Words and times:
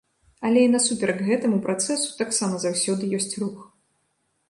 Але 0.47 0.63
і 0.67 0.71
насуперак 0.75 1.19
гэтаму 1.27 1.61
працэсу 1.67 2.09
таксама 2.25 2.65
заўсёды 2.67 3.15
ёсць 3.19 3.33
рух. 3.45 3.65